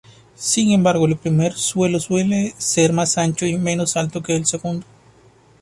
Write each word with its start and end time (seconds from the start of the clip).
Sin 0.33 0.71
embargo, 0.71 1.05
el 1.05 1.15
primero 1.15 1.55
suele 1.55 2.55
ser 2.57 2.91
más 2.91 3.19
ancho 3.19 3.45
y 3.45 3.55
menos 3.59 3.95
alto 3.97 4.23
que 4.23 4.35
el 4.35 4.47
segundo. 4.47 4.83